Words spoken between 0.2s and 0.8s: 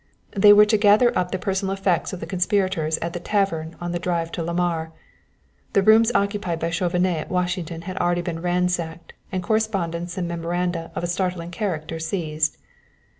They were to